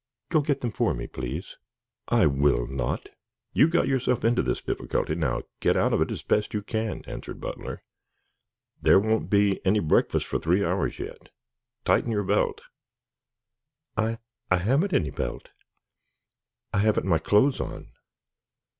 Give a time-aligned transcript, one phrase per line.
[0.29, 1.57] Go get them for me, please."
[2.07, 3.09] "I will not.
[3.53, 7.03] You got yourself into this difficulty, now get out of it as best you may,"
[7.05, 7.83] answered Butler.
[8.81, 11.29] "There won't be any breakfast for three hours yet.
[11.85, 12.61] Tighten your belt."
[13.95, 14.17] "I
[14.49, 15.51] I haven't any belt.
[16.73, 17.91] I haven't my clothes on."